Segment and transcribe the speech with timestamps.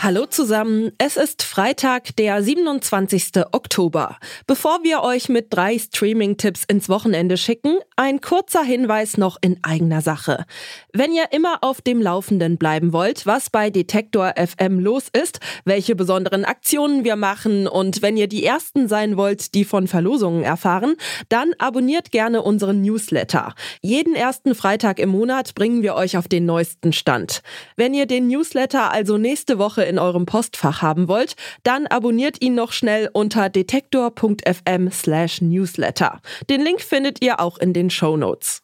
[0.00, 3.32] Hallo zusammen, es ist Freitag, der 27.
[3.50, 4.16] Oktober.
[4.46, 10.00] Bevor wir euch mit drei Streaming-Tipps ins Wochenende schicken, ein kurzer Hinweis noch in eigener
[10.00, 10.46] Sache.
[10.92, 15.96] Wenn ihr immer auf dem Laufenden bleiben wollt, was bei Detektor FM los ist, welche
[15.96, 20.94] besonderen Aktionen wir machen und wenn ihr die Ersten sein wollt, die von Verlosungen erfahren,
[21.28, 23.52] dann abonniert gerne unseren Newsletter.
[23.82, 27.42] Jeden ersten Freitag im Monat bringen wir euch auf den neuesten Stand.
[27.74, 31.34] Wenn ihr den Newsletter also nächste Woche in eurem Postfach haben wollt,
[31.64, 36.20] dann abonniert ihn noch schnell unter detektor.fm slash newsletter.
[36.48, 38.62] Den Link findet ihr auch in den Show Notes.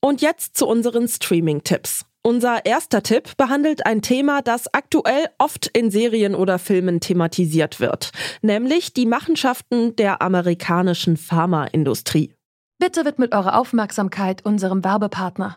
[0.00, 2.06] Und jetzt zu unseren Streaming-Tipps.
[2.22, 8.10] Unser erster Tipp behandelt ein Thema, das aktuell oft in Serien oder Filmen thematisiert wird,
[8.42, 12.34] nämlich die Machenschaften der amerikanischen Pharmaindustrie.
[12.78, 15.56] Bitte widmet eure Aufmerksamkeit unserem Werbepartner.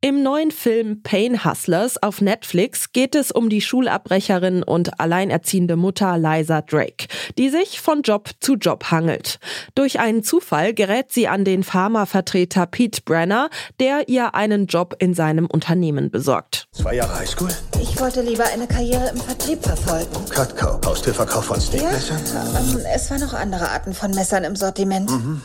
[0.00, 6.16] Im neuen Film Pain Hustlers auf Netflix geht es um die Schulabbrecherin und alleinerziehende Mutter
[6.16, 9.40] Liza Drake, die sich von Job zu Job hangelt.
[9.74, 15.14] Durch einen Zufall gerät sie an den Pharmavertreter Pete Brenner, der ihr einen Job in
[15.14, 16.68] seinem Unternehmen besorgt.
[16.70, 17.50] Zwei Jahre Highschool?
[17.82, 20.14] Ich wollte lieber eine Karriere im Vertrieb verfolgen.
[20.32, 22.20] Cutco, Haustürverkauf von Steakmessern?
[22.32, 25.10] Ja, ähm, es waren noch andere Arten von Messern im Sortiment.
[25.10, 25.42] Mhm.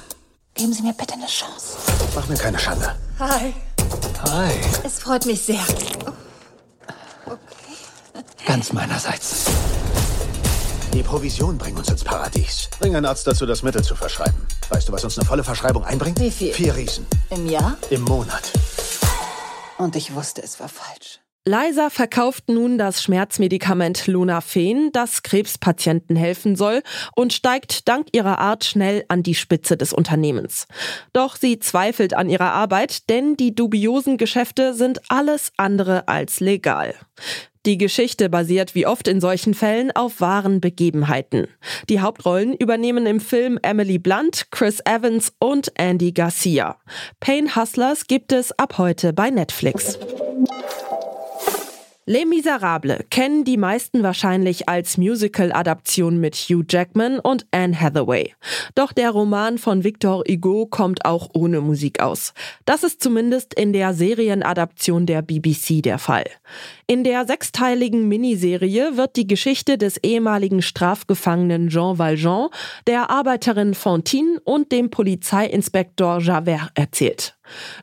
[0.53, 1.75] Geben Sie mir bitte eine Chance.
[2.13, 2.95] Mach mir keine Schande.
[3.17, 3.55] Hi.
[4.23, 4.51] Hi.
[4.83, 5.59] Es freut mich sehr.
[7.25, 7.37] Okay.
[8.45, 9.45] Ganz meinerseits.
[10.93, 12.69] Die Provision bringt uns ins Paradies.
[12.79, 14.45] Bring einen Arzt dazu, das Mittel zu verschreiben.
[14.69, 16.19] Weißt du, was uns eine volle Verschreibung einbringt?
[16.19, 16.53] Wie viel?
[16.53, 17.05] Vier Riesen.
[17.31, 17.77] Im Jahr?
[17.89, 18.51] Im Monat.
[19.77, 21.19] Und ich wusste, es war falsch.
[21.45, 26.81] Liza verkauft nun das Schmerzmedikament Lunafen, das Krebspatienten helfen soll
[27.17, 30.67] und steigt dank ihrer Art schnell an die Spitze des Unternehmens.
[31.11, 36.95] Doch sie zweifelt an ihrer Arbeit, denn die dubiosen Geschäfte sind alles andere als legal.
[37.65, 41.47] Die Geschichte basiert wie oft in solchen Fällen auf wahren Begebenheiten.
[41.89, 46.77] Die Hauptrollen übernehmen im Film Emily Blunt, Chris Evans und Andy Garcia.
[47.19, 49.99] Pain Hustlers gibt es ab heute bei Netflix.
[52.05, 58.33] Les Miserables kennen die meisten wahrscheinlich als Musical-Adaption mit Hugh Jackman und Anne Hathaway.
[58.75, 62.33] Doch der Roman von Victor Hugo kommt auch ohne Musik aus.
[62.65, 66.25] Das ist zumindest in der Serienadaption der BBC der Fall.
[66.87, 72.49] In der sechsteiligen Miniserie wird die Geschichte des ehemaligen Strafgefangenen Jean Valjean,
[72.85, 77.37] der Arbeiterin Fantine und dem Polizeiinspektor Javert erzählt.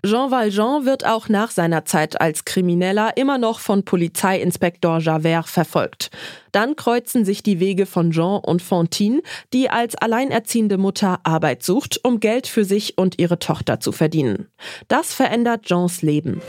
[0.04, 6.10] Jean Valjean wird auch nach seiner Zeit als Krimineller immer noch von Polizeiinspektor Javert verfolgt.
[6.52, 9.22] Dann kreuzen sich die Wege von Jean und Fantine,
[9.52, 14.48] die als alleinerziehende Mutter Arbeit sucht, um Geld für sich und ihre Tochter zu verdienen.
[14.88, 16.40] Das verändert Jeans Leben.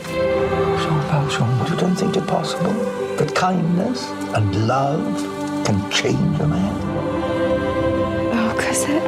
[0.78, 2.74] Jean Valjean, you don't think it possible
[3.18, 5.00] that kindness and love
[5.64, 6.74] can change a man?
[8.34, 9.02] Oh, Cosette,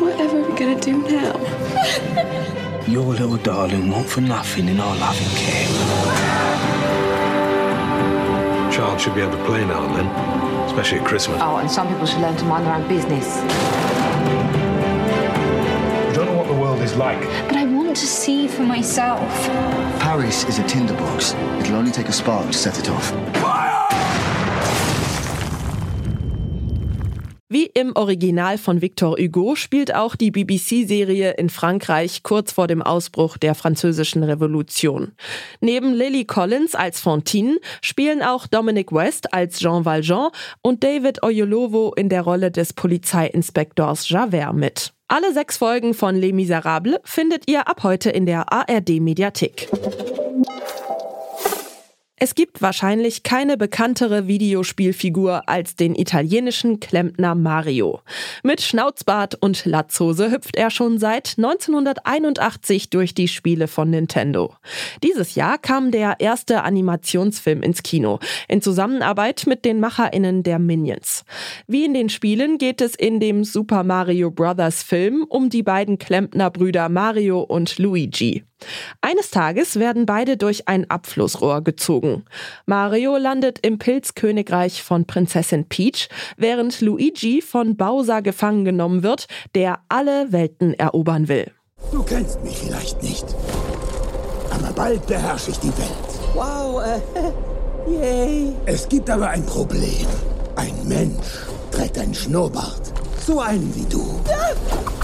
[0.00, 2.52] whatever are we gonna do now?
[2.88, 5.66] Your little darling won't for nothing in our loving care.
[8.70, 10.06] Child should be able to play now and then,
[10.66, 11.40] especially at Christmas.
[11.42, 13.26] Oh, and some people should learn to mind their own business.
[16.06, 17.20] You don't know what the world is like.
[17.48, 19.28] But I want to see for myself.
[19.98, 21.34] Paris is a tinderbox.
[21.58, 23.12] It'll only take a spark to set it off.
[27.48, 32.82] Wie im Original von Victor Hugo spielt auch die BBC-Serie in Frankreich kurz vor dem
[32.82, 35.12] Ausbruch der Französischen Revolution.
[35.60, 41.92] Neben Lily Collins als Fantine spielen auch Dominic West als Jean Valjean und David Oyelowo
[41.94, 44.92] in der Rolle des Polizeiinspektors Javert mit.
[45.06, 49.68] Alle sechs Folgen von Les Miserables findet ihr ab heute in der ARD-Mediathek.
[52.18, 58.00] Es gibt wahrscheinlich keine bekanntere Videospielfigur als den italienischen Klempner Mario.
[58.42, 64.54] Mit Schnauzbart und Latzhose hüpft er schon seit 1981 durch die Spiele von Nintendo.
[65.02, 71.22] Dieses Jahr kam der erste Animationsfilm ins Kino, in Zusammenarbeit mit den MacherInnen der Minions.
[71.66, 74.82] Wie in den Spielen geht es in dem Super Mario Bros.
[74.82, 78.42] Film um die beiden Klempnerbrüder Mario und Luigi.
[79.00, 82.05] Eines Tages werden beide durch ein Abflussrohr gezogen.
[82.66, 89.80] Mario landet im Pilzkönigreich von Prinzessin Peach, während Luigi von Bowser gefangen genommen wird, der
[89.88, 91.50] alle Welten erobern will.
[91.92, 93.24] Du kennst mich vielleicht nicht,
[94.50, 96.06] aber bald beherrsche ich die Welt.
[96.34, 98.52] Wow, äh, yay.
[98.66, 100.06] Es gibt aber ein Problem.
[100.56, 102.92] Ein Mensch trägt einen Schnurrbart.
[103.26, 104.20] So einen wie du.
[104.28, 104.95] Ja.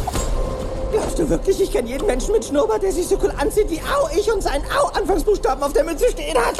[0.93, 3.81] Glaubst du wirklich, ich kenne jeden Menschen mit Schnurrbart, der sich so cool anzieht wie
[3.81, 6.55] Au, ich und seinen Au-Anfangsbuchstaben auf der Mütze stehen hat?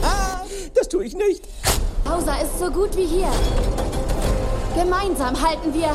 [0.74, 1.44] das tue ich nicht.
[2.04, 3.28] Bowser ist so gut wie hier.
[4.76, 5.90] Gemeinsam halten wir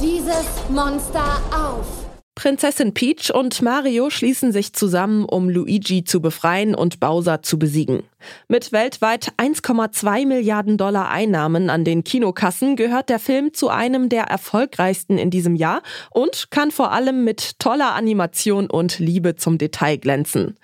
[0.00, 2.03] dieses Monster auf.
[2.44, 8.02] Prinzessin Peach und Mario schließen sich zusammen, um Luigi zu befreien und Bowser zu besiegen.
[8.48, 14.24] Mit weltweit 1,2 Milliarden Dollar Einnahmen an den Kinokassen gehört der Film zu einem der
[14.24, 15.80] erfolgreichsten in diesem Jahr
[16.10, 20.58] und kann vor allem mit toller Animation und Liebe zum Detail glänzen.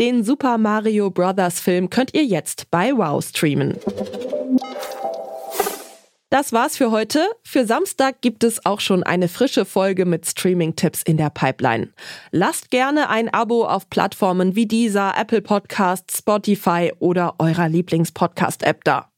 [0.00, 1.60] Den Super Mario Bros.
[1.60, 3.76] Film könnt ihr jetzt bei Wow streamen.
[6.28, 7.24] Das war's für heute.
[7.44, 11.92] Für Samstag gibt es auch schon eine frische Folge mit Streaming-Tipps in der Pipeline.
[12.32, 19.12] Lasst gerne ein Abo auf Plattformen wie dieser, Apple Podcasts, Spotify oder eurer Lieblings-Podcast-App da.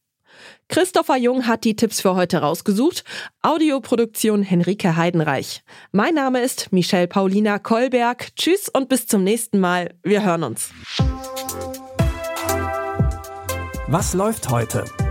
[0.69, 3.05] Christopher Jung hat die Tipps für heute rausgesucht.
[3.40, 5.62] Audioproduktion Henrike Heidenreich.
[5.93, 8.37] Mein Name ist Michelle Paulina Kolberg.
[8.37, 9.94] Tschüss und bis zum nächsten Mal.
[10.02, 10.70] Wir hören uns.
[13.87, 14.84] Was läuft heute?